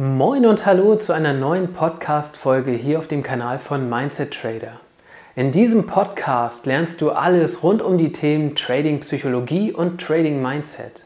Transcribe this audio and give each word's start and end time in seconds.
Moin 0.00 0.46
und 0.46 0.64
hallo 0.64 0.94
zu 0.94 1.12
einer 1.12 1.32
neuen 1.32 1.72
Podcast-Folge 1.72 2.70
hier 2.70 3.00
auf 3.00 3.08
dem 3.08 3.24
Kanal 3.24 3.58
von 3.58 3.90
Mindset 3.90 4.32
Trader. 4.32 4.74
In 5.34 5.50
diesem 5.50 5.88
Podcast 5.88 6.66
lernst 6.66 7.00
du 7.00 7.10
alles 7.10 7.64
rund 7.64 7.82
um 7.82 7.98
die 7.98 8.12
Themen 8.12 8.54
Trading 8.54 9.00
Psychologie 9.00 9.72
und 9.72 10.00
Trading 10.00 10.40
Mindset. 10.40 11.04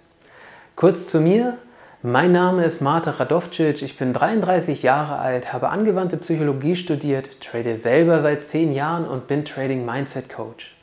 Kurz 0.77 1.09
zu 1.09 1.23
mir. 1.23 1.57
Mein 2.03 2.33
Name 2.33 2.67
ist 2.67 2.83
Marta 2.83 3.13
Radovcic, 3.13 3.81
ich 3.81 3.97
bin 3.97 4.13
33 4.13 4.83
Jahre 4.83 5.17
alt, 5.17 5.55
habe 5.55 5.71
angewandte 5.71 6.19
Psychologie 6.19 6.77
studiert, 6.77 7.41
trade 7.41 7.79
selber 7.79 8.21
seit 8.21 8.47
10 8.47 8.75
Jahren 8.75 9.07
und 9.07 9.27
bin 9.27 9.47
Trading 9.47 9.87
Mindset 9.87 10.29
Coach. 10.29 10.77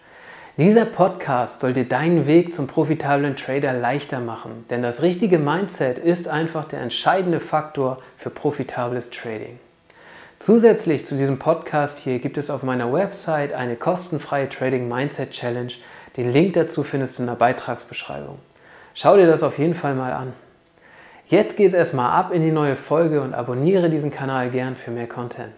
Dieser 0.60 0.84
Podcast 0.84 1.62
soll 1.62 1.72
dir 1.72 1.86
deinen 1.86 2.28
Weg 2.28 2.54
zum 2.54 2.68
profitablen 2.68 3.38
Trader 3.38 3.72
leichter 3.72 4.20
machen, 4.20 4.66
denn 4.70 4.82
das 4.82 5.02
richtige 5.02 5.40
Mindset 5.40 5.98
ist 5.98 6.28
einfach 6.28 6.66
der 6.66 6.82
entscheidende 6.82 7.40
Faktor 7.40 8.00
für 8.18 8.30
profitables 8.30 9.10
Trading. 9.10 9.58
Zusätzlich 10.38 11.06
zu 11.06 11.16
diesem 11.16 11.40
Podcast 11.40 12.00
hier 12.00 12.20
gibt 12.20 12.38
es 12.38 12.50
auf 12.50 12.62
meiner 12.62 12.92
Website 12.92 13.54
eine 13.54 13.78
kostenfreie 13.78 14.50
Trading 14.50 14.90
Mindset 14.90 15.32
Challenge. 15.32 15.72
Den 16.18 16.30
Link 16.34 16.56
dazu 16.56 16.84
findest 16.84 17.18
du 17.18 17.24
in 17.24 17.28
der 17.28 17.36
Beitragsbeschreibung. 17.36 18.38
Schau 18.96 19.16
dir 19.16 19.28
das 19.28 19.44
auf 19.44 19.60
jeden 19.60 19.76
Fall 19.76 19.96
mal 19.96 20.12
an. 20.12 20.34
Jetzt 21.28 21.56
geht 21.56 21.70
es 21.70 21.74
erstmal 21.74 22.12
ab 22.12 22.34
in 22.34 22.42
die 22.42 22.52
neue 22.52 22.76
Folge 22.76 23.22
und 23.22 23.34
abonniere 23.34 23.90
diesen 23.90 24.12
Kanal 24.12 24.50
gern 24.50 24.76
für 24.76 24.92
mehr 24.92 25.08
Content. 25.08 25.54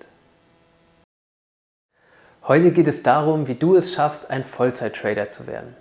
Heute 2.47 2.71
geht 2.71 2.87
es 2.87 3.03
darum, 3.03 3.47
wie 3.47 3.53
du 3.53 3.75
es 3.75 3.93
schaffst, 3.93 4.31
ein 4.31 4.43
Vollzeit-Trader 4.43 5.29
zu 5.29 5.45
werden. 5.45 5.75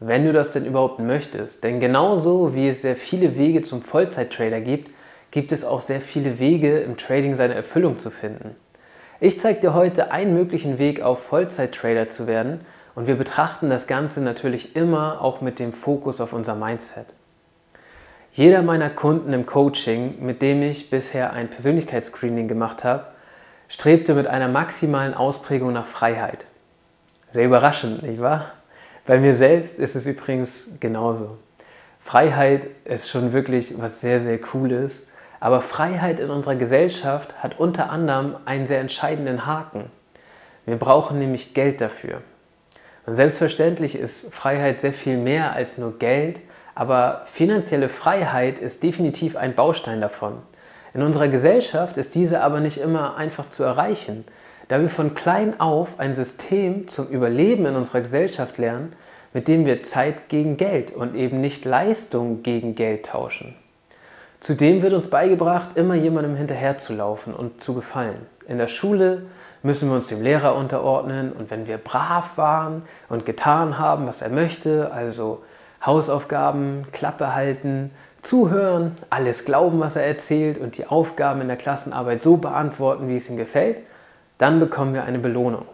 Wenn 0.00 0.24
du 0.24 0.32
das 0.32 0.50
denn 0.50 0.64
überhaupt 0.64 0.98
möchtest. 0.98 1.62
Denn 1.62 1.78
genauso 1.78 2.54
wie 2.54 2.68
es 2.68 2.80
sehr 2.80 2.96
viele 2.96 3.36
Wege 3.36 3.60
zum 3.60 3.82
Vollzeit-Trader 3.82 4.62
gibt, 4.62 4.90
gibt 5.30 5.52
es 5.52 5.62
auch 5.62 5.82
sehr 5.82 6.00
viele 6.00 6.38
Wege 6.38 6.78
im 6.78 6.96
Trading 6.96 7.34
seine 7.34 7.52
Erfüllung 7.52 7.98
zu 7.98 8.10
finden. 8.10 8.56
Ich 9.20 9.40
zeige 9.40 9.60
dir 9.60 9.74
heute 9.74 10.10
einen 10.10 10.32
möglichen 10.32 10.78
Weg 10.78 11.02
auf 11.02 11.22
Vollzeit-Trader 11.22 12.08
zu 12.08 12.26
werden 12.26 12.60
und 12.94 13.06
wir 13.06 13.16
betrachten 13.16 13.68
das 13.68 13.86
Ganze 13.86 14.22
natürlich 14.22 14.74
immer 14.74 15.20
auch 15.20 15.42
mit 15.42 15.58
dem 15.58 15.74
Fokus 15.74 16.22
auf 16.22 16.32
unser 16.32 16.54
Mindset. 16.54 17.06
Jeder 18.32 18.62
meiner 18.62 18.88
Kunden 18.88 19.34
im 19.34 19.44
Coaching, 19.44 20.14
mit 20.20 20.40
dem 20.40 20.62
ich 20.62 20.88
bisher 20.88 21.34
ein 21.34 21.48
Persönlichkeitsscreening 21.48 22.48
gemacht 22.48 22.84
habe, 22.84 23.06
strebte 23.68 24.14
mit 24.14 24.26
einer 24.26 24.48
maximalen 24.48 25.14
Ausprägung 25.14 25.72
nach 25.72 25.86
Freiheit. 25.86 26.46
Sehr 27.30 27.46
überraschend, 27.46 28.02
nicht 28.02 28.20
wahr? 28.20 28.52
Bei 29.06 29.18
mir 29.18 29.34
selbst 29.34 29.78
ist 29.78 29.94
es 29.94 30.06
übrigens 30.06 30.68
genauso. 30.80 31.38
Freiheit 32.00 32.68
ist 32.84 33.10
schon 33.10 33.32
wirklich 33.32 33.80
was 33.80 34.00
sehr, 34.00 34.20
sehr 34.20 34.40
Cooles, 34.40 35.06
aber 35.40 35.60
Freiheit 35.60 36.20
in 36.20 36.30
unserer 36.30 36.54
Gesellschaft 36.54 37.42
hat 37.42 37.58
unter 37.58 37.90
anderem 37.90 38.36
einen 38.44 38.66
sehr 38.66 38.80
entscheidenden 38.80 39.46
Haken. 39.46 39.90
Wir 40.64 40.76
brauchen 40.76 41.18
nämlich 41.18 41.54
Geld 41.54 41.80
dafür. 41.80 42.22
Und 43.06 43.14
selbstverständlich 43.14 43.96
ist 43.96 44.34
Freiheit 44.34 44.80
sehr 44.80 44.92
viel 44.92 45.16
mehr 45.16 45.52
als 45.52 45.78
nur 45.78 45.98
Geld, 45.98 46.40
aber 46.74 47.22
finanzielle 47.26 47.88
Freiheit 47.88 48.58
ist 48.58 48.82
definitiv 48.82 49.36
ein 49.36 49.54
Baustein 49.54 50.00
davon. 50.00 50.42
In 50.96 51.02
unserer 51.02 51.28
Gesellschaft 51.28 51.98
ist 51.98 52.14
diese 52.14 52.40
aber 52.42 52.60
nicht 52.60 52.78
immer 52.78 53.18
einfach 53.18 53.50
zu 53.50 53.62
erreichen, 53.62 54.24
da 54.68 54.80
wir 54.80 54.88
von 54.88 55.14
klein 55.14 55.60
auf 55.60 56.00
ein 56.00 56.14
System 56.14 56.88
zum 56.88 57.08
Überleben 57.08 57.66
in 57.66 57.76
unserer 57.76 58.00
Gesellschaft 58.00 58.56
lernen, 58.56 58.94
mit 59.34 59.46
dem 59.46 59.66
wir 59.66 59.82
Zeit 59.82 60.30
gegen 60.30 60.56
Geld 60.56 60.92
und 60.92 61.14
eben 61.14 61.42
nicht 61.42 61.66
Leistung 61.66 62.42
gegen 62.42 62.74
Geld 62.74 63.04
tauschen. 63.04 63.54
Zudem 64.40 64.80
wird 64.80 64.94
uns 64.94 65.10
beigebracht, 65.10 65.76
immer 65.76 65.96
jemandem 65.96 66.34
hinterherzulaufen 66.34 67.34
und 67.34 67.62
zu 67.62 67.74
gefallen. 67.74 68.24
In 68.48 68.56
der 68.56 68.68
Schule 68.68 69.24
müssen 69.62 69.90
wir 69.90 69.96
uns 69.96 70.06
dem 70.06 70.22
Lehrer 70.22 70.56
unterordnen 70.56 71.30
und 71.30 71.50
wenn 71.50 71.66
wir 71.66 71.76
brav 71.76 72.38
waren 72.38 72.84
und 73.10 73.26
getan 73.26 73.78
haben, 73.78 74.06
was 74.06 74.22
er 74.22 74.30
möchte, 74.30 74.90
also 74.92 75.42
Hausaufgaben, 75.84 76.86
Klappe 76.92 77.34
halten, 77.34 77.90
zuhören, 78.26 78.96
alles 79.08 79.44
glauben, 79.44 79.80
was 79.80 79.96
er 79.96 80.04
erzählt 80.04 80.58
und 80.58 80.76
die 80.76 80.86
Aufgaben 80.86 81.40
in 81.40 81.48
der 81.48 81.56
Klassenarbeit 81.56 82.22
so 82.22 82.36
beantworten, 82.36 83.08
wie 83.08 83.16
es 83.16 83.30
ihm 83.30 83.36
gefällt, 83.36 83.78
dann 84.38 84.60
bekommen 84.60 84.94
wir 84.94 85.04
eine 85.04 85.18
Belohnung. 85.18 85.64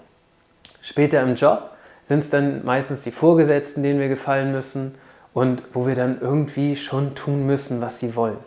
Später 0.82 1.22
im 1.22 1.34
Job 1.34 1.70
sind 2.02 2.20
es 2.20 2.30
dann 2.30 2.64
meistens 2.64 3.02
die 3.02 3.10
Vorgesetzten, 3.10 3.82
denen 3.82 4.00
wir 4.00 4.08
gefallen 4.08 4.52
müssen 4.52 4.94
und 5.32 5.62
wo 5.72 5.86
wir 5.86 5.94
dann 5.94 6.20
irgendwie 6.20 6.76
schon 6.76 7.14
tun 7.14 7.46
müssen, 7.46 7.80
was 7.80 7.98
sie 7.98 8.14
wollen. 8.16 8.38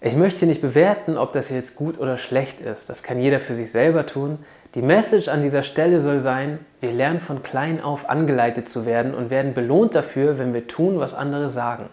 Ich 0.00 0.16
möchte 0.16 0.40
hier 0.40 0.48
nicht 0.48 0.62
bewerten, 0.62 1.16
ob 1.16 1.32
das 1.32 1.48
jetzt 1.48 1.76
gut 1.76 1.98
oder 1.98 2.18
schlecht 2.18 2.60
ist. 2.60 2.88
Das 2.90 3.02
kann 3.02 3.20
jeder 3.20 3.40
für 3.40 3.54
sich 3.54 3.70
selber 3.70 4.04
tun. 4.04 4.38
Die 4.74 4.82
Message 4.82 5.28
an 5.28 5.42
dieser 5.42 5.62
Stelle 5.62 6.00
soll 6.00 6.20
sein, 6.20 6.58
wir 6.80 6.92
lernen 6.92 7.20
von 7.20 7.42
klein 7.42 7.80
auf 7.80 8.08
angeleitet 8.08 8.68
zu 8.68 8.86
werden 8.86 9.14
und 9.14 9.30
werden 9.30 9.54
belohnt 9.54 9.94
dafür, 9.94 10.38
wenn 10.38 10.54
wir 10.54 10.66
tun, 10.66 10.98
was 10.98 11.14
andere 11.14 11.50
sagen. 11.50 11.88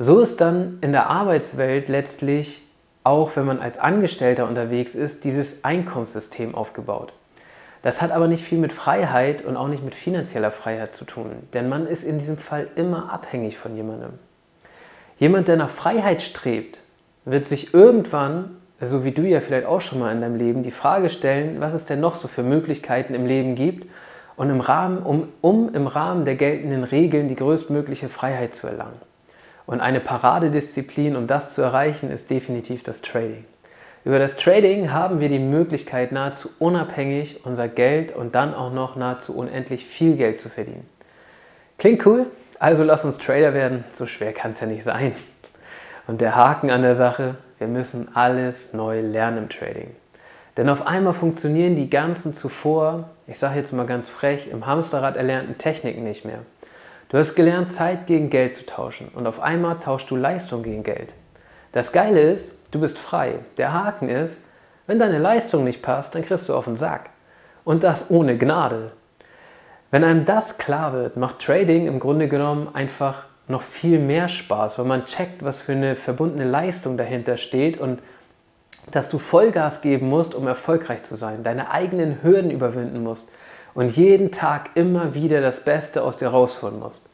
So 0.00 0.20
ist 0.20 0.40
dann 0.40 0.78
in 0.80 0.92
der 0.92 1.10
Arbeitswelt 1.10 1.88
letztlich, 1.88 2.62
auch 3.02 3.34
wenn 3.34 3.46
man 3.46 3.58
als 3.58 3.78
Angestellter 3.78 4.46
unterwegs 4.46 4.94
ist, 4.94 5.24
dieses 5.24 5.64
Einkommenssystem 5.64 6.54
aufgebaut. 6.54 7.12
Das 7.82 8.00
hat 8.00 8.12
aber 8.12 8.28
nicht 8.28 8.44
viel 8.44 8.58
mit 8.58 8.72
Freiheit 8.72 9.44
und 9.44 9.56
auch 9.56 9.66
nicht 9.66 9.84
mit 9.84 9.96
finanzieller 9.96 10.52
Freiheit 10.52 10.94
zu 10.94 11.04
tun, 11.04 11.30
denn 11.52 11.68
man 11.68 11.84
ist 11.84 12.04
in 12.04 12.18
diesem 12.18 12.38
Fall 12.38 12.68
immer 12.76 13.12
abhängig 13.12 13.58
von 13.58 13.74
jemandem. 13.74 14.10
Jemand, 15.18 15.48
der 15.48 15.56
nach 15.56 15.70
Freiheit 15.70 16.22
strebt, 16.22 16.78
wird 17.24 17.48
sich 17.48 17.74
irgendwann, 17.74 18.56
so 18.80 19.02
wie 19.02 19.10
du 19.10 19.22
ja 19.22 19.40
vielleicht 19.40 19.66
auch 19.66 19.80
schon 19.80 19.98
mal 19.98 20.12
in 20.12 20.20
deinem 20.20 20.36
Leben, 20.36 20.62
die 20.62 20.70
Frage 20.70 21.10
stellen, 21.10 21.60
was 21.60 21.74
es 21.74 21.86
denn 21.86 21.98
noch 21.98 22.14
so 22.14 22.28
für 22.28 22.44
Möglichkeiten 22.44 23.14
im 23.14 23.26
Leben 23.26 23.56
gibt 23.56 23.88
und 24.36 24.48
im 24.48 24.60
Rahmen, 24.60 25.02
um, 25.02 25.28
um 25.40 25.74
im 25.74 25.88
Rahmen 25.88 26.24
der 26.24 26.36
geltenden 26.36 26.84
Regeln 26.84 27.28
die 27.28 27.36
größtmögliche 27.36 28.08
Freiheit 28.08 28.54
zu 28.54 28.68
erlangen. 28.68 29.08
Und 29.68 29.82
eine 29.82 30.00
Paradedisziplin, 30.00 31.14
um 31.14 31.26
das 31.26 31.52
zu 31.52 31.60
erreichen, 31.60 32.10
ist 32.10 32.30
definitiv 32.30 32.82
das 32.84 33.02
Trading. 33.02 33.44
Über 34.02 34.18
das 34.18 34.36
Trading 34.36 34.92
haben 34.92 35.20
wir 35.20 35.28
die 35.28 35.38
Möglichkeit, 35.38 36.10
nahezu 36.10 36.48
unabhängig 36.58 37.44
unser 37.44 37.68
Geld 37.68 38.16
und 38.16 38.34
dann 38.34 38.54
auch 38.54 38.72
noch 38.72 38.96
nahezu 38.96 39.36
unendlich 39.36 39.84
viel 39.84 40.16
Geld 40.16 40.38
zu 40.38 40.48
verdienen. 40.48 40.88
Klingt 41.76 42.06
cool? 42.06 42.24
Also 42.58 42.82
lass 42.82 43.04
uns 43.04 43.18
Trader 43.18 43.52
werden, 43.52 43.84
so 43.92 44.06
schwer 44.06 44.32
kann 44.32 44.52
es 44.52 44.60
ja 44.60 44.66
nicht 44.66 44.84
sein. 44.84 45.14
Und 46.06 46.22
der 46.22 46.34
Haken 46.34 46.70
an 46.70 46.80
der 46.80 46.94
Sache, 46.94 47.34
wir 47.58 47.68
müssen 47.68 48.16
alles 48.16 48.72
neu 48.72 49.02
lernen 49.02 49.36
im 49.36 49.48
Trading. 49.50 49.94
Denn 50.56 50.70
auf 50.70 50.86
einmal 50.86 51.12
funktionieren 51.12 51.76
die 51.76 51.90
ganzen 51.90 52.32
zuvor, 52.32 53.10
ich 53.26 53.38
sage 53.38 53.58
jetzt 53.58 53.74
mal 53.74 53.84
ganz 53.84 54.08
frech, 54.08 54.48
im 54.50 54.64
Hamsterrad 54.64 55.18
erlernten 55.18 55.58
Techniken 55.58 56.04
nicht 56.04 56.24
mehr. 56.24 56.38
Du 57.08 57.16
hast 57.16 57.34
gelernt, 57.34 57.72
Zeit 57.72 58.06
gegen 58.06 58.28
Geld 58.28 58.54
zu 58.54 58.66
tauschen 58.66 59.08
und 59.14 59.26
auf 59.26 59.40
einmal 59.40 59.80
tauschst 59.80 60.10
du 60.10 60.16
Leistung 60.16 60.62
gegen 60.62 60.82
Geld. 60.82 61.14
Das 61.72 61.92
Geile 61.92 62.20
ist, 62.20 62.58
du 62.70 62.80
bist 62.80 62.98
frei. 62.98 63.38
Der 63.56 63.72
Haken 63.72 64.10
ist, 64.10 64.42
wenn 64.86 64.98
deine 64.98 65.18
Leistung 65.18 65.64
nicht 65.64 65.80
passt, 65.80 66.14
dann 66.14 66.22
kriegst 66.22 66.48
du 66.48 66.54
auf 66.54 66.66
den 66.66 66.76
Sack. 66.76 67.10
Und 67.64 67.82
das 67.82 68.10
ohne 68.10 68.36
Gnade. 68.36 68.92
Wenn 69.90 70.04
einem 70.04 70.26
das 70.26 70.58
klar 70.58 70.92
wird, 70.92 71.16
macht 71.16 71.38
Trading 71.38 71.86
im 71.86 71.98
Grunde 71.98 72.28
genommen 72.28 72.68
einfach 72.74 73.24
noch 73.46 73.62
viel 73.62 73.98
mehr 73.98 74.28
Spaß, 74.28 74.78
weil 74.78 74.84
man 74.84 75.06
checkt, 75.06 75.42
was 75.42 75.62
für 75.62 75.72
eine 75.72 75.96
verbundene 75.96 76.44
Leistung 76.44 76.98
dahinter 76.98 77.38
steht 77.38 77.78
und 77.78 78.00
dass 78.90 79.08
du 79.08 79.18
Vollgas 79.18 79.80
geben 79.80 80.08
musst, 80.08 80.34
um 80.34 80.46
erfolgreich 80.46 81.02
zu 81.02 81.14
sein, 81.14 81.42
deine 81.42 81.70
eigenen 81.70 82.22
Hürden 82.22 82.50
überwinden 82.50 83.02
musst, 83.02 83.30
und 83.78 83.96
jeden 83.96 84.32
Tag 84.32 84.70
immer 84.74 85.14
wieder 85.14 85.40
das 85.40 85.60
Beste 85.60 86.02
aus 86.02 86.16
dir 86.18 86.30
rausholen 86.30 86.80
musst. 86.80 87.08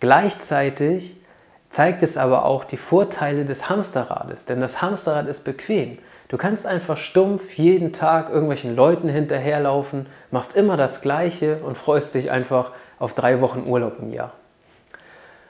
Gleichzeitig 0.00 1.20
zeigt 1.68 2.02
es 2.02 2.16
aber 2.16 2.46
auch 2.46 2.64
die 2.64 2.78
Vorteile 2.78 3.44
des 3.44 3.68
Hamsterrades, 3.68 4.46
denn 4.46 4.58
das 4.58 4.80
Hamsterrad 4.80 5.26
ist 5.28 5.44
bequem. 5.44 5.98
Du 6.28 6.38
kannst 6.38 6.66
einfach 6.66 6.96
stumpf 6.96 7.52
jeden 7.58 7.92
Tag 7.92 8.30
irgendwelchen 8.30 8.74
Leuten 8.74 9.10
hinterherlaufen, 9.10 10.06
machst 10.30 10.56
immer 10.56 10.78
das 10.78 11.02
Gleiche 11.02 11.58
und 11.62 11.76
freust 11.76 12.14
dich 12.14 12.30
einfach 12.30 12.70
auf 12.98 13.12
drei 13.12 13.42
Wochen 13.42 13.64
Urlaub 13.66 13.98
im 14.00 14.10
Jahr. 14.10 14.32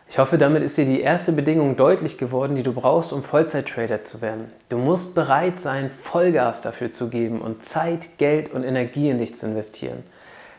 Ich 0.09 0.19
hoffe, 0.19 0.39
damit 0.39 0.65
ist 0.65 0.77
dir 0.77 0.87
die 0.87 1.03
erste 1.03 1.31
Bedingung 1.31 1.77
deutlich 1.77 2.19
geworden, 2.19 2.57
die 2.57 2.65
du 2.65 2.73
brauchst, 2.73 3.13
um 3.13 3.23
Vollzeit-Trader 3.23 4.03
zu 4.03 4.23
werden. 4.23 4.51
Du 4.71 4.79
musst 4.79 5.15
bereit 5.15 5.61
sein, 5.61 5.89
Vollgas 5.89 6.63
dafür 6.63 6.93
zu 6.93 7.11
geben 7.11 7.43
und 7.43 7.65
Zeit, 7.65 8.19
Geld 8.19 8.53
und 8.53 8.65
Energie 8.65 9.09
in 9.09 9.19
dich 9.19 9.37
zu 9.37 9.47
investieren. 9.47 10.03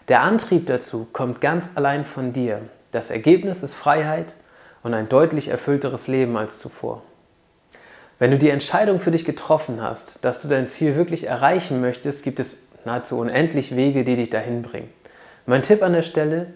Der 0.10 0.24
Antrieb 0.24 0.66
dazu 0.66 1.06
kommt 1.14 1.40
ganz 1.40 1.70
allein 1.76 2.04
von 2.04 2.34
dir. 2.34 2.62
Das 2.90 3.12
Ergebnis 3.12 3.62
ist 3.62 3.76
Freiheit 3.76 4.34
und 4.82 4.96
ein 4.96 5.08
deutlich 5.08 5.50
erfüllteres 5.50 6.08
Leben 6.08 6.36
als 6.36 6.58
zuvor. 6.58 7.04
Wenn 8.18 8.32
du 8.32 8.40
die 8.40 8.50
Entscheidung 8.50 9.00
für 9.00 9.12
dich 9.12 9.24
getroffen 9.24 9.84
hast, 9.84 10.26
dass 10.26 10.42
du 10.42 10.48
dein 10.48 10.68
Ziel 10.68 10.96
wirklich 10.96 11.28
erreichen 11.28 11.80
möchtest, 11.80 12.24
gibt 12.24 12.40
es 12.40 12.58
nahezu 12.86 13.20
unendlich 13.20 13.76
Wege, 13.76 14.04
die 14.04 14.16
dich 14.16 14.32
dahin 14.32 14.64
bringen. 14.64 14.90
Mein 15.46 15.62
Tipp 15.62 15.84
an 15.84 15.94
der 15.94 16.02
Stelle, 16.02 16.48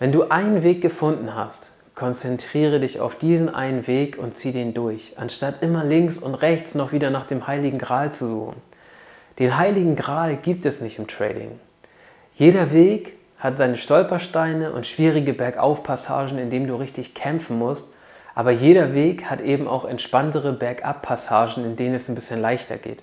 wenn 0.00 0.10
du 0.10 0.24
einen 0.24 0.64
Weg 0.64 0.82
gefunden 0.82 1.36
hast, 1.36 1.70
konzentriere 1.94 2.80
dich 2.80 2.98
auf 2.98 3.14
diesen 3.14 3.54
einen 3.54 3.86
Weg 3.86 4.18
und 4.18 4.36
zieh 4.36 4.50
den 4.50 4.74
durch, 4.74 5.12
anstatt 5.16 5.62
immer 5.62 5.84
links 5.84 6.18
und 6.18 6.34
rechts 6.34 6.74
noch 6.74 6.90
wieder 6.90 7.10
nach 7.10 7.28
dem 7.28 7.46
heiligen 7.46 7.78
Gral 7.78 8.12
zu 8.12 8.26
suchen. 8.26 8.56
Den 9.38 9.56
heiligen 9.56 9.94
Gral 9.94 10.36
gibt 10.36 10.66
es 10.66 10.80
nicht 10.80 10.98
im 10.98 11.06
Trading. 11.06 11.60
Jeder 12.38 12.70
Weg 12.70 13.16
hat 13.40 13.58
seine 13.58 13.76
Stolpersteine 13.76 14.70
und 14.70 14.86
schwierige 14.86 15.32
Bergaufpassagen, 15.32 16.38
in 16.38 16.50
denen 16.50 16.68
du 16.68 16.76
richtig 16.76 17.12
kämpfen 17.12 17.58
musst, 17.58 17.92
aber 18.36 18.52
jeder 18.52 18.94
Weg 18.94 19.24
hat 19.24 19.40
eben 19.40 19.66
auch 19.66 19.84
entspanntere 19.84 20.52
Bergabpassagen, 20.52 21.64
in 21.64 21.74
denen 21.74 21.96
es 21.96 22.08
ein 22.08 22.14
bisschen 22.14 22.40
leichter 22.40 22.76
geht. 22.76 23.02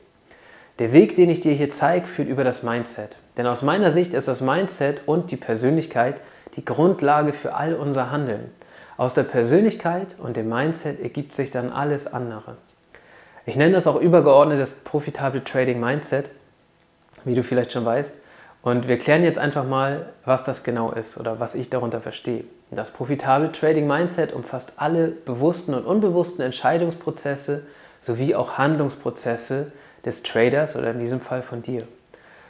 Der 0.80 0.94
Weg, 0.94 1.16
den 1.16 1.30
ich 1.30 1.42
dir 1.42 1.52
hier 1.52 1.70
zeige, 1.70 2.08
führt 2.08 2.30
über 2.30 2.46
das 2.46 2.64
Mindset. 2.64 3.18
Denn 3.36 3.46
aus 3.46 3.62
meiner 3.62 3.92
Sicht 3.92 4.14
ist 4.14 4.30
das 4.30 4.40
Mindset 4.40 5.02
und 5.06 5.32
die 5.32 5.36
Persönlichkeit 5.36 6.22
die 6.56 6.64
Grundlage 6.64 7.34
für 7.34 7.56
all 7.56 7.74
unser 7.74 8.12
Handeln. 8.12 8.52
Aus 8.96 9.16
der 9.16 9.24
Persönlichkeit 9.24 10.16
und 10.18 10.38
dem 10.38 10.48
Mindset 10.48 11.02
ergibt 11.02 11.34
sich 11.34 11.52
dann 11.52 11.74
alles 11.74 12.08
andere. 12.08 12.56
Ich 13.46 13.58
nenne 13.58 13.74
das 13.74 13.86
auch 13.86 14.00
übergeordnet 14.00 14.62
das 14.62 14.72
profitable 14.72 15.44
Trading 15.44 15.82
Mindset, 15.82 16.30
wie 17.26 17.36
du 17.36 17.44
vielleicht 17.44 17.74
schon 17.74 17.84
weißt. 17.84 18.14
Und 18.66 18.88
wir 18.88 18.98
klären 18.98 19.22
jetzt 19.22 19.38
einfach 19.38 19.64
mal, 19.64 20.08
was 20.26 20.44
das 20.44 20.64
genau 20.64 20.92
ist 20.92 21.20
oder 21.20 21.40
was 21.40 21.54
ich 21.54 21.70
darunter 21.70 22.02
verstehe. 22.02 22.46
Das 22.72 22.90
profitable 22.90 23.52
Trading 23.52 23.86
Mindset 23.86 24.34
umfasst 24.34 24.74
alle 24.78 25.10
bewussten 25.10 25.76
und 25.76 25.86
unbewussten 25.86 26.44
Entscheidungsprozesse 26.44 27.62
sowie 28.02 28.34
auch 28.34 28.58
Handlungsprozesse 28.58 29.72
des 30.04 30.24
Traders 30.24 30.76
oder 30.76 30.90
in 30.90 31.00
diesem 31.00 31.22
Fall 31.22 31.44
von 31.44 31.62
dir. 31.62 31.88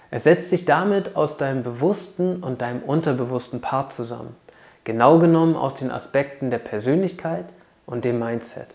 Es 0.10 0.24
setzt 0.24 0.52
sich 0.52 0.64
damit 0.64 1.18
aus 1.18 1.36
deinem 1.36 1.64
bewussten 1.64 2.42
und 2.42 2.62
deinem 2.62 2.82
unterbewussten 2.82 3.60
Part 3.60 3.92
zusammen. 3.92 4.38
Genau 4.86 5.20
genommen 5.20 5.58
aus 5.58 5.76
den 5.76 5.92
Aspekten 5.92 6.50
der 6.50 6.60
Persönlichkeit 6.60 7.46
und 7.86 8.06
dem 8.06 8.20
Mindset. 8.20 8.68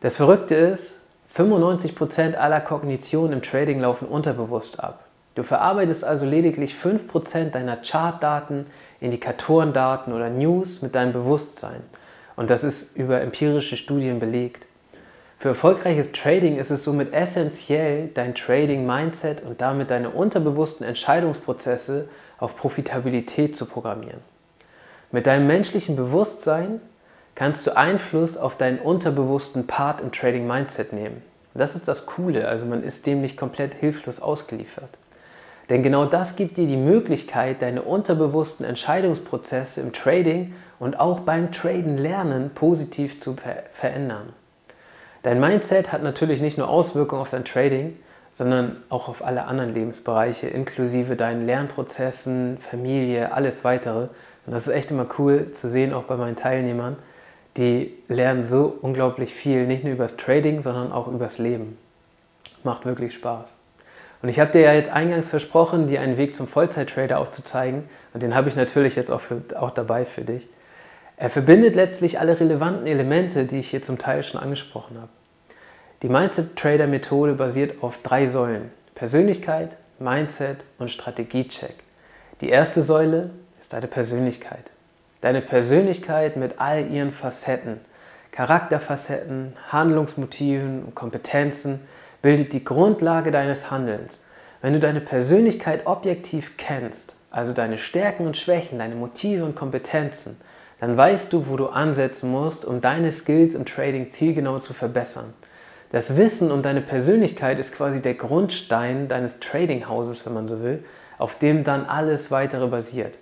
Das 0.00 0.16
Verrückte 0.16 0.54
ist, 0.54 0.94
95% 1.36 2.36
aller 2.36 2.62
Kognitionen 2.62 3.34
im 3.34 3.42
Trading 3.42 3.78
laufen 3.78 4.08
unterbewusst 4.08 4.80
ab. 4.80 5.04
Du 5.34 5.42
verarbeitest 5.42 6.04
also 6.04 6.26
lediglich 6.26 6.74
5% 6.74 7.50
deiner 7.50 7.76
Chartdaten, 7.76 8.66
Indikatorendaten 9.00 10.12
oder 10.12 10.28
News 10.28 10.82
mit 10.82 10.94
deinem 10.94 11.12
Bewusstsein. 11.12 11.80
Und 12.36 12.50
das 12.50 12.64
ist 12.64 12.96
über 12.96 13.20
empirische 13.20 13.76
Studien 13.76 14.18
belegt. 14.18 14.66
Für 15.38 15.48
erfolgreiches 15.48 16.12
Trading 16.12 16.56
ist 16.56 16.70
es 16.70 16.84
somit 16.84 17.14
essentiell, 17.14 18.10
dein 18.12 18.34
Trading-Mindset 18.34 19.42
und 19.42 19.60
damit 19.60 19.90
deine 19.90 20.10
unterbewussten 20.10 20.86
Entscheidungsprozesse 20.86 22.08
auf 22.38 22.56
Profitabilität 22.56 23.56
zu 23.56 23.66
programmieren. 23.66 24.20
Mit 25.12 25.26
deinem 25.26 25.46
menschlichen 25.46 25.96
Bewusstsein 25.96 26.80
kannst 27.34 27.66
du 27.66 27.76
Einfluss 27.76 28.36
auf 28.36 28.56
deinen 28.56 28.78
unterbewussten 28.78 29.66
Part 29.66 30.00
im 30.02 30.12
Trading-Mindset 30.12 30.92
nehmen. 30.92 31.22
Das 31.54 31.74
ist 31.74 31.88
das 31.88 32.04
Coole, 32.04 32.46
also 32.46 32.66
man 32.66 32.82
ist 32.82 33.06
dem 33.06 33.22
nicht 33.22 33.36
komplett 33.36 33.74
hilflos 33.74 34.20
ausgeliefert. 34.20 34.90
Denn 35.70 35.84
genau 35.84 36.04
das 36.04 36.34
gibt 36.34 36.56
dir 36.56 36.66
die 36.66 36.76
Möglichkeit, 36.76 37.62
deine 37.62 37.82
unterbewussten 37.82 38.66
Entscheidungsprozesse 38.66 39.80
im 39.80 39.92
Trading 39.92 40.52
und 40.80 40.98
auch 40.98 41.20
beim 41.20 41.52
Traden 41.52 41.96
lernen 41.96 42.50
positiv 42.54 43.20
zu 43.20 43.34
ver 43.34 43.62
verändern. 43.72 44.32
Dein 45.22 45.38
Mindset 45.38 45.92
hat 45.92 46.02
natürlich 46.02 46.40
nicht 46.40 46.58
nur 46.58 46.68
Auswirkungen 46.68 47.22
auf 47.22 47.30
dein 47.30 47.44
Trading, 47.44 47.96
sondern 48.32 48.82
auch 48.88 49.08
auf 49.08 49.24
alle 49.24 49.44
anderen 49.44 49.72
Lebensbereiche, 49.72 50.48
inklusive 50.48 51.14
deinen 51.14 51.46
Lernprozessen, 51.46 52.58
Familie, 52.58 53.32
alles 53.32 53.62
weitere. 53.62 54.08
Und 54.46 54.52
das 54.52 54.66
ist 54.66 54.74
echt 54.74 54.90
immer 54.90 55.06
cool 55.18 55.52
zu 55.52 55.68
sehen, 55.68 55.92
auch 55.92 56.04
bei 56.04 56.16
meinen 56.16 56.36
Teilnehmern. 56.36 56.96
Die 57.56 57.94
lernen 58.08 58.44
so 58.44 58.76
unglaublich 58.80 59.34
viel, 59.34 59.66
nicht 59.66 59.84
nur 59.84 59.92
übers 59.92 60.16
Trading, 60.16 60.62
sondern 60.62 60.90
auch 60.90 61.06
übers 61.06 61.38
Leben. 61.38 61.78
Macht 62.64 62.86
wirklich 62.86 63.14
Spaß. 63.14 63.59
Und 64.22 64.28
ich 64.28 64.38
habe 64.38 64.52
dir 64.52 64.60
ja 64.60 64.72
jetzt 64.74 64.90
eingangs 64.90 65.28
versprochen, 65.28 65.86
dir 65.86 66.00
einen 66.00 66.16
Weg 66.16 66.34
zum 66.34 66.46
Vollzeit-Trader 66.46 67.18
aufzuzeigen. 67.18 67.84
Und 68.12 68.22
den 68.22 68.34
habe 68.34 68.48
ich 68.48 68.56
natürlich 68.56 68.96
jetzt 68.96 69.10
auch, 69.10 69.20
für, 69.20 69.42
auch 69.58 69.70
dabei 69.70 70.04
für 70.04 70.22
dich. 70.22 70.48
Er 71.16 71.30
verbindet 71.30 71.74
letztlich 71.74 72.18
alle 72.18 72.38
relevanten 72.38 72.86
Elemente, 72.86 73.44
die 73.44 73.58
ich 73.58 73.70
hier 73.70 73.82
zum 73.82 73.98
Teil 73.98 74.22
schon 74.22 74.40
angesprochen 74.40 74.96
habe. 74.98 75.10
Die 76.02 76.08
Mindset-Trader-Methode 76.08 77.34
basiert 77.34 77.82
auf 77.82 77.98
drei 78.02 78.26
Säulen. 78.26 78.70
Persönlichkeit, 78.94 79.76
Mindset 79.98 80.64
und 80.78 80.90
Strategiecheck. 80.90 81.74
Die 82.40 82.48
erste 82.48 82.82
Säule 82.82 83.30
ist 83.60 83.74
deine 83.74 83.86
Persönlichkeit. 83.86 84.70
Deine 85.20 85.42
Persönlichkeit 85.42 86.36
mit 86.36 86.58
all 86.58 86.90
ihren 86.90 87.12
Facetten, 87.12 87.80
Charakterfacetten, 88.32 89.54
Handlungsmotiven 89.70 90.84
und 90.84 90.94
Kompetenzen 90.94 91.80
bildet 92.22 92.52
die 92.52 92.64
Grundlage 92.64 93.30
deines 93.30 93.70
Handelns. 93.70 94.20
Wenn 94.62 94.74
du 94.74 94.78
deine 94.78 95.00
Persönlichkeit 95.00 95.86
objektiv 95.86 96.56
kennst, 96.56 97.14
also 97.30 97.52
deine 97.52 97.78
Stärken 97.78 98.26
und 98.26 98.36
Schwächen, 98.36 98.78
deine 98.78 98.94
Motive 98.94 99.44
und 99.44 99.54
Kompetenzen, 99.54 100.36
dann 100.80 100.96
weißt 100.96 101.32
du, 101.32 101.46
wo 101.46 101.56
du 101.56 101.68
ansetzen 101.68 102.30
musst, 102.30 102.64
um 102.64 102.80
deine 102.80 103.12
Skills 103.12 103.54
im 103.54 103.64
Trading 103.64 104.10
zielgenau 104.10 104.58
zu 104.58 104.72
verbessern. 104.72 105.32
Das 105.92 106.16
Wissen 106.16 106.50
um 106.50 106.62
deine 106.62 106.80
Persönlichkeit 106.80 107.58
ist 107.58 107.72
quasi 107.72 108.00
der 108.00 108.14
Grundstein 108.14 109.08
deines 109.08 109.40
Trading-Hauses, 109.40 110.24
wenn 110.24 110.34
man 110.34 110.46
so 110.46 110.62
will, 110.62 110.84
auf 111.18 111.36
dem 111.36 111.64
dann 111.64 111.84
alles 111.84 112.30
weitere 112.30 112.68
basiert. 112.68 113.18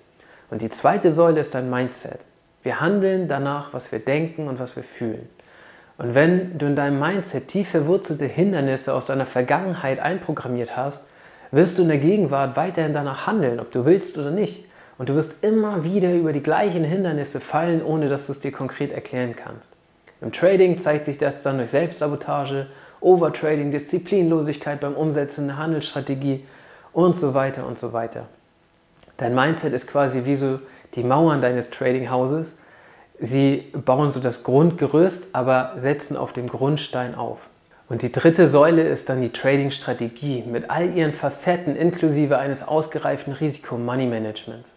Und 0.51 0.63
die 0.63 0.71
zweite 0.71 1.13
Säule 1.13 1.41
ist 1.41 1.55
dein 1.55 1.71
Mindset. 1.71 2.21
Wir 2.63 2.81
handeln 2.81 3.29
danach, 3.29 3.73
was 3.73 3.91
wir 3.91 3.99
denken 3.99 4.49
und 4.49 4.59
was 4.59 4.77
wir 4.77 4.83
fühlen. 4.83 5.29
Und 5.99 6.15
wenn 6.15 6.57
du 6.57 6.67
in 6.67 6.77
deinem 6.77 7.01
Mindset 7.01 7.49
tief 7.49 7.71
verwurzelte 7.71 8.27
Hindernisse 8.27 8.95
aus 8.95 9.07
deiner 9.07 9.27
Vergangenheit 9.27 9.99
einprogrammiert 9.99 10.77
hast, 10.77 11.07
wirst 11.51 11.77
du 11.77 11.83
in 11.83 11.89
der 11.89 11.99
Gegenwart 11.99 12.57
weiterhin 12.57 12.93
danach 12.93 13.27
handeln, 13.27 13.59
ob 13.59 13.73
du 13.73 13.85
willst 13.85 14.17
oder 14.17 14.31
nicht. 14.31 14.65
Und 14.97 15.09
du 15.09 15.15
wirst 15.15 15.43
immer 15.43 15.85
wieder 15.85 16.15
über 16.15 16.33
die 16.33 16.43
gleichen 16.43 16.85
Hindernisse 16.85 17.41
fallen, 17.41 17.83
ohne 17.83 18.09
dass 18.09 18.27
du 18.27 18.33
es 18.33 18.41
dir 18.41 18.53
konkret 18.53 18.93
erklären 18.93 19.35
kannst. 19.37 19.73
Im 20.21 20.33
Trading 20.33 20.79
zeigt 20.79 21.05
sich 21.05 21.19
das 21.19 21.43
dann 21.43 21.59
durch 21.59 21.71
Selbstsabotage, 21.71 22.67
Overtrading, 23.01 23.71
Disziplinlosigkeit 23.71 24.81
beim 24.81 24.95
Umsetzen 24.95 25.49
der 25.49 25.57
Handelsstrategie 25.57 26.45
und 26.93 27.19
so 27.19 27.35
weiter 27.35 27.67
und 27.67 27.79
so 27.79 27.93
weiter. 27.93 28.27
Dein 29.17 29.35
Mindset 29.35 29.73
ist 29.73 29.87
quasi 29.87 30.25
wie 30.25 30.35
so 30.37 30.61
die 30.95 31.05
Mauern 31.05 31.41
deines 31.41 31.71
Trading-Hauses 31.71 32.61
Sie 33.21 33.73
bauen 33.73 34.13
so 34.13 34.21
das 34.21 34.45
Grundgerüst, 34.45 35.29
aber 35.33 35.73
setzen 35.77 36.17
auf 36.17 36.33
dem 36.33 36.49
Grundstein 36.49 37.15
auf. 37.15 37.39
Und 37.89 38.03
die 38.03 38.13
dritte 38.13 38.49
Säule 38.49 38.83
ist 38.83 39.09
dann 39.09 39.23
die 39.23 39.33
Trading-Strategie 39.33 40.45
mit 40.47 40.71
all 40.71 40.95
ihren 40.95 41.15
Facetten 41.15 41.75
inklusive 41.75 42.39
eines 42.39 42.67
ausgereiften 42.67 43.33
Risiko-Money-Managements. 43.33 44.75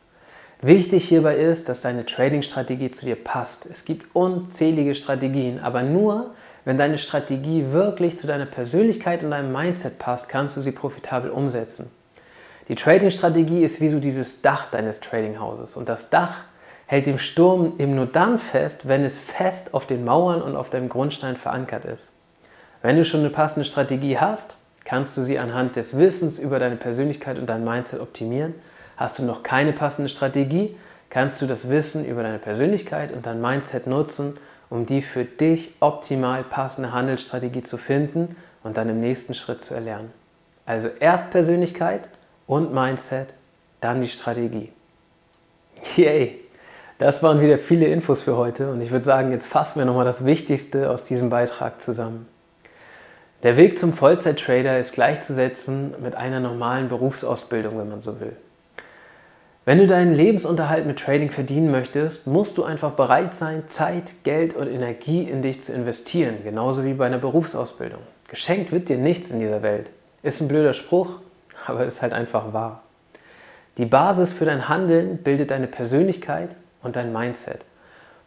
Wichtig 0.62 1.10
hierbei 1.10 1.36
ist, 1.36 1.70
dass 1.70 1.82
deine 1.82 2.06
Trading-Strategie 2.06 2.90
zu 2.90 3.06
dir 3.06 3.16
passt. 3.16 3.66
Es 3.66 3.84
gibt 3.84 4.16
unzählige 4.16 4.96
Strategien, 4.96 5.60
aber 5.60 5.84
nur, 5.84 6.32
wenn 6.66 6.78
deine 6.78 6.98
Strategie 6.98 7.66
wirklich 7.72 8.18
zu 8.18 8.28
deiner 8.28 8.46
Persönlichkeit 8.46 9.24
und 9.24 9.32
deinem 9.32 9.52
Mindset 9.52 10.00
passt, 10.00 10.30
kannst 10.30 10.56
du 10.56 10.62
sie 10.62 10.72
profitabel 10.72 11.32
umsetzen. 11.32 11.92
Die 12.70 12.76
Trading-Strategie 12.76 13.64
ist 13.64 13.82
wie 13.82 13.90
so 13.90 14.00
dieses 14.00 14.42
Dach 14.42 14.70
deines 14.72 15.00
Trading-Hauses 15.00 15.76
und 15.76 15.90
das 15.90 16.10
Dach 16.10 16.44
hält 16.92 17.06
dem 17.06 17.20
Sturm 17.20 17.72
eben 17.78 17.96
nur 17.96 18.06
dann 18.06 18.38
fest, 18.38 18.86
wenn 18.86 19.06
es 19.06 19.18
fest 19.18 19.74
auf 19.74 19.88
den 19.88 20.04
Mauern 20.04 20.42
und 20.42 20.58
auf 20.58 20.70
deinem 20.70 20.90
Grundstein 20.90 21.38
verankert 21.38 21.86
ist. 21.86 22.10
Wenn 22.82 22.98
du 22.98 23.06
schon 23.06 23.22
eine 23.22 23.30
passende 23.30 23.64
Strategie 23.64 24.18
hast, 24.18 24.58
kannst 24.84 25.16
du 25.16 25.22
sie 25.22 25.40
anhand 25.40 25.78
des 25.78 25.98
Wissens 25.98 26.38
über 26.38 26.60
deine 26.60 26.76
Persönlichkeit 26.76 27.40
und 27.40 27.48
dein 27.48 27.64
Mindset 27.64 28.02
optimieren. 28.02 28.56
Hast 28.98 29.18
du 29.18 29.24
noch 29.24 29.42
keine 29.42 29.72
passende 29.72 30.10
Strategie, 30.10 30.76
kannst 31.10 31.42
du 31.42 31.48
das 31.48 31.70
Wissen 31.70 32.04
über 32.04 32.24
deine 32.24 32.40
Persönlichkeit 32.40 33.14
und 33.14 33.26
dein 33.26 33.40
Mindset 33.40 33.88
nutzen, 33.88 34.38
um 34.70 34.86
die 34.86 35.02
für 35.02 35.24
dich 35.24 35.74
optimal 35.80 36.44
passende 36.44 36.92
Handelsstrategie 36.92 37.62
zu 37.62 37.78
finden 37.78 38.36
und 38.64 38.76
dann 38.76 38.90
im 38.90 39.00
nächsten 39.00 39.34
Schritt 39.34 39.64
zu 39.64 39.74
erlernen. 39.74 40.12
Also 40.66 40.90
erst 41.00 41.32
Persönlichkeit 41.32 42.10
und 42.48 42.74
Mindset, 42.74 43.30
dann 43.80 44.02
die 44.02 44.10
Strategie. 44.10 44.74
Yay! 45.96 46.41
Das 47.02 47.24
waren 47.24 47.42
wieder 47.42 47.58
viele 47.58 47.88
Infos 47.88 48.22
für 48.22 48.38
heute 48.38 48.70
und 48.70 48.80
ich 48.80 48.92
würde 48.92 49.04
sagen, 49.04 49.32
jetzt 49.32 49.48
fassen 49.48 49.80
wir 49.80 49.86
nochmal 49.86 50.06
das 50.06 50.24
Wichtigste 50.24 50.92
aus 50.92 51.04
diesem 51.04 51.32
Beitrag 51.32 51.82
zusammen. 51.82 52.28
Der 53.42 53.58
Weg 53.58 53.80
zum 53.80 53.94
Vollzeit-Trader 53.94 54.78
ist 54.78 54.94
gleichzusetzen 54.94 55.96
mit 56.04 56.14
einer 56.14 56.40
normalen 56.40 56.90
Berufsausbildung, 56.90 57.80
wenn 57.80 57.90
man 57.90 58.02
so 58.02 58.20
will. 58.20 58.36
Wenn 59.66 59.80
du 59.80 59.88
deinen 59.88 60.14
Lebensunterhalt 60.14 60.86
mit 60.86 61.00
Trading 61.00 61.32
verdienen 61.32 61.72
möchtest, 61.72 62.28
musst 62.28 62.60
du 62.60 62.64
einfach 62.64 62.92
bereit 62.92 63.34
sein, 63.34 63.64
Zeit, 63.68 64.24
Geld 64.24 64.56
und 64.56 64.68
Energie 64.68 65.24
in 65.24 65.42
dich 65.42 65.60
zu 65.60 65.74
investieren, 65.74 66.44
genauso 66.44 66.86
wie 66.86 66.94
bei 66.94 67.08
einer 67.08 67.18
Berufsausbildung. 67.18 68.02
Geschenkt 68.28 68.72
wird 68.72 68.90
dir 68.90 69.00
nichts 69.00 69.32
in 69.32 69.40
dieser 69.40 69.64
Welt. 69.64 69.90
Ist 70.22 70.40
ein 70.40 70.48
blöder 70.48 70.74
Spruch, 70.74 71.16
aber 71.66 71.84
ist 71.84 72.04
halt 72.04 72.14
einfach 72.14 72.54
wahr. 72.54 72.84
Die 73.80 73.88
Basis 73.88 74.34
für 74.34 74.46
dein 74.46 74.70
Handeln 74.70 75.18
bildet 75.18 75.50
deine 75.50 75.66
Persönlichkeit 75.66 76.56
und 76.84 76.96
dein 76.96 77.14
Mindset. 77.14 77.66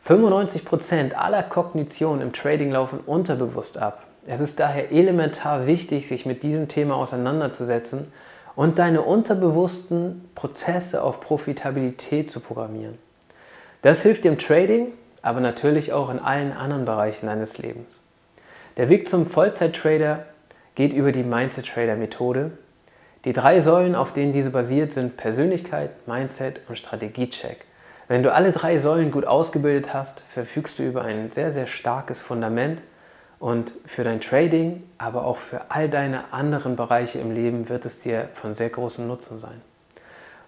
95% 0.07 1.15
aller 1.15 1.43
Kognition 1.43 2.21
im 2.21 2.33
Trading 2.33 2.71
laufen 2.71 3.01
unterbewusst 3.01 3.79
ab. 3.79 4.03
Es 4.27 4.41
ist 4.41 4.61
daher 4.61 4.93
elementar 4.93 5.67
wichtig, 5.67 6.09
sich 6.09 6.27
mit 6.27 6.43
diesem 6.43 6.69
Thema 6.69 6.97
auseinanderzusetzen 6.97 8.13
und 8.57 8.79
deine 8.79 9.03
unterbewussten 9.03 10.29
Prozesse 10.35 11.03
auf 11.03 11.21
Profitabilität 11.21 12.31
zu 12.31 12.41
programmieren. 12.41 12.99
Das 13.83 14.03
hilft 14.03 14.25
dir 14.25 14.31
im 14.31 14.39
Trading, 14.39 14.93
aber 15.23 15.41
natürlich 15.41 15.93
auch 15.93 16.11
in 16.11 16.19
allen 16.19 16.53
anderen 16.53 16.85
Bereichen 16.85 17.27
deines 17.27 17.59
Lebens. 17.59 17.99
Der 18.77 18.89
Weg 18.89 19.09
zum 19.09 19.27
Vollzeit-Trader 19.27 20.25
geht 20.75 20.93
über 20.93 21.13
die 21.13 21.23
Mindset-Trader-Methode. 21.23 22.53
Die 23.25 23.33
drei 23.33 23.61
Säulen, 23.61 23.95
auf 23.95 24.13
denen 24.13 24.33
diese 24.33 24.51
basiert, 24.51 24.93
sind 24.93 25.17
Persönlichkeit, 25.17 25.91
Mindset 26.07 26.61
und 26.69 26.77
Strategiecheck. 26.77 27.65
Wenn 28.07 28.23
du 28.23 28.33
alle 28.33 28.53
drei 28.53 28.79
Säulen 28.79 29.11
gut 29.11 29.27
ausgebildet 29.27 29.95
hast, 29.95 30.23
verfügst 30.29 30.79
du 30.79 30.83
über 30.83 31.03
ein 31.03 31.31
sehr, 31.31 31.53
sehr 31.53 31.67
starkes 31.67 32.21
Fundament 32.21 32.83
und 33.39 33.73
für 33.87 34.05
dein 34.05 34.21
Trading, 34.21 34.83
aber 34.99 35.25
auch 35.25 35.39
für 35.39 35.71
all 35.71 35.89
deine 35.89 36.33
anderen 36.33 36.77
Bereiche 36.77 37.19
im 37.19 37.35
Leben 37.35 37.69
wird 37.69 37.87
es 37.87 38.01
dir 38.01 38.29
von 38.35 38.55
sehr 38.55 38.69
großem 38.69 39.07
Nutzen 39.07 39.41
sein. 39.41 39.63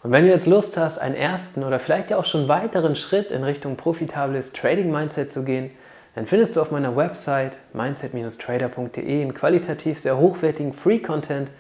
Und 0.03 0.13
wenn 0.13 0.25
du 0.25 0.31
jetzt 0.31 0.47
Lust 0.47 0.77
hast, 0.77 0.99
einen 0.99 1.15
ersten 1.15 1.65
oder 1.65 1.81
vielleicht 1.81 2.11
ja 2.11 2.19
auch 2.19 2.25
schon 2.25 2.47
weiteren 2.47 2.95
Schritt 2.95 3.31
in 3.33 3.43
Richtung 3.43 3.77
profitables 3.77 4.53
Trading 4.53 4.93
Mindset 4.93 5.33
zu 5.33 5.43
gehen, 5.43 5.71
dann 6.15 6.27
findest 6.27 6.57
du 6.57 6.61
auf 6.61 6.71
meiner 6.71 6.95
Website 6.95 7.59
mindset-trader.de 7.73 9.23
einen 9.23 9.35
qualitativ 9.35 9.99
sehr 9.99 10.17
hochwertigen 10.17 10.73
Free 10.73 10.99
Content 10.99 11.51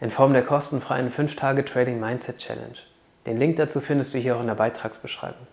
in 0.00 0.10
Form 0.10 0.32
der 0.32 0.42
kostenfreien 0.42 1.10
5-Tage 1.10 1.64
Trading 1.64 1.98
Mindset 1.98 2.38
Challenge. 2.38 2.87
Den 3.28 3.36
Link 3.36 3.56
dazu 3.56 3.82
findest 3.82 4.14
du 4.14 4.18
hier 4.18 4.36
auch 4.36 4.40
in 4.40 4.46
der 4.46 4.54
Beitragsbeschreibung. 4.54 5.46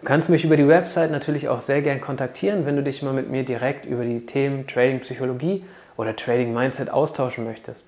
Du 0.00 0.04
kannst 0.04 0.28
mich 0.28 0.44
über 0.44 0.56
die 0.56 0.66
Website 0.66 1.12
natürlich 1.12 1.48
auch 1.48 1.60
sehr 1.60 1.80
gern 1.80 2.00
kontaktieren, 2.00 2.66
wenn 2.66 2.74
du 2.74 2.82
dich 2.82 3.02
mal 3.02 3.14
mit 3.14 3.30
mir 3.30 3.44
direkt 3.44 3.86
über 3.86 4.04
die 4.04 4.26
Themen 4.26 4.66
Trading 4.66 4.98
Psychologie 4.98 5.64
oder 5.96 6.16
Trading 6.16 6.52
Mindset 6.52 6.90
austauschen 6.90 7.44
möchtest. 7.44 7.86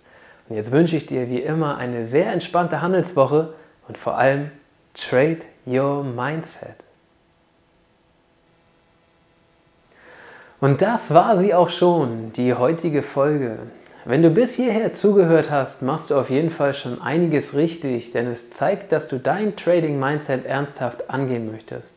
Und 0.48 0.54
jetzt 0.54 0.70
wünsche 0.70 0.96
ich 0.96 1.06
dir 1.06 1.28
wie 1.28 1.40
immer 1.40 1.76
eine 1.76 2.06
sehr 2.06 2.32
entspannte 2.32 2.82
Handelswoche 2.82 3.52
und 3.88 3.98
vor 3.98 4.16
allem 4.16 4.52
Trade 4.94 5.40
Your 5.66 6.04
Mindset. 6.04 6.76
Und 10.60 10.82
das 10.82 11.12
war 11.12 11.36
sie 11.36 11.52
auch 11.52 11.68
schon, 11.68 12.32
die 12.32 12.54
heutige 12.54 13.02
Folge. 13.02 13.58
Wenn 14.08 14.22
du 14.22 14.30
bis 14.30 14.54
hierher 14.54 14.92
zugehört 14.92 15.50
hast, 15.50 15.82
machst 15.82 16.10
du 16.10 16.14
auf 16.14 16.30
jeden 16.30 16.50
Fall 16.50 16.74
schon 16.74 17.02
einiges 17.02 17.56
richtig, 17.56 18.12
denn 18.12 18.28
es 18.28 18.50
zeigt, 18.50 18.92
dass 18.92 19.08
du 19.08 19.18
dein 19.18 19.56
Trading 19.56 19.98
Mindset 19.98 20.46
ernsthaft 20.46 21.10
angehen 21.10 21.50
möchtest. 21.50 21.92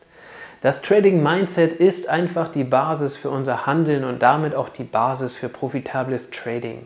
Das 0.60 0.82
Trading 0.82 1.22
Mindset 1.22 1.74
ist 1.74 2.08
einfach 2.08 2.48
die 2.48 2.64
Basis 2.64 3.16
für 3.16 3.30
unser 3.30 3.64
Handeln 3.64 4.02
und 4.02 4.22
damit 4.22 4.56
auch 4.56 4.70
die 4.70 4.82
Basis 4.82 5.36
für 5.36 5.48
profitables 5.48 6.30
Trading. 6.30 6.84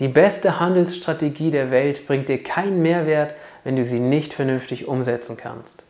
Die 0.00 0.08
beste 0.08 0.58
Handelsstrategie 0.58 1.50
der 1.50 1.70
Welt 1.70 2.06
bringt 2.06 2.30
dir 2.30 2.42
keinen 2.42 2.80
Mehrwert, 2.80 3.34
wenn 3.64 3.76
du 3.76 3.84
sie 3.84 4.00
nicht 4.00 4.32
vernünftig 4.32 4.88
umsetzen 4.88 5.36
kannst. 5.36 5.84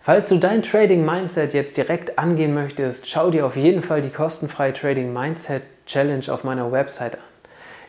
Falls 0.00 0.30
du 0.30 0.38
dein 0.38 0.62
Trading 0.62 1.04
Mindset 1.04 1.52
jetzt 1.52 1.76
direkt 1.76 2.18
angehen 2.18 2.54
möchtest, 2.54 3.06
schau 3.06 3.30
dir 3.30 3.44
auf 3.44 3.56
jeden 3.56 3.82
Fall 3.82 4.00
die 4.00 4.08
kostenfreie 4.08 4.72
Trading 4.72 5.12
Mindset 5.12 5.62
Challenge 5.84 6.24
auf 6.32 6.42
meiner 6.42 6.72
Website 6.72 7.16
an. 7.16 7.33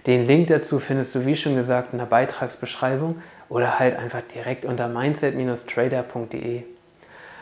Den 0.06 0.28
Link 0.28 0.48
dazu 0.48 0.80
findest 0.80 1.16
du, 1.16 1.26
wie 1.26 1.36
schon 1.36 1.56
gesagt, 1.56 1.94
in 1.94 2.00
der 2.00 2.06
Beitragsbeschreibung 2.06 3.22
oder 3.50 3.80
halt 3.80 3.98
einfach 3.98 4.22
direkt 4.22 4.66
unter 4.66 4.88
mindset-trader.de. 4.88 6.64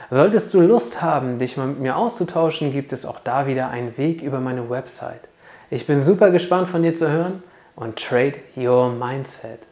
Solltest 0.10 0.54
du 0.54 0.62
Lust 0.62 1.02
haben, 1.02 1.40
dich 1.40 1.58
mal 1.58 1.68
mit 1.68 1.80
mir 1.80 1.98
auszutauschen, 1.98 2.72
gibt 2.72 2.94
es 2.94 3.06
auch 3.06 3.20
da 3.20 3.48
wieder 3.48 3.70
einen 3.70 3.98
Weg 3.98 4.22
über 4.22 4.40
meine 4.40 4.70
Website. 4.70 5.22
Ich 5.70 5.88
bin 5.88 6.04
super 6.04 6.30
gespannt 6.32 6.70
von 6.70 6.84
dir 6.84 6.94
zu 6.94 7.10
hören 7.10 7.42
und 7.76 7.98
trade 7.98 8.36
your 8.56 8.92
mindset. 8.92 9.68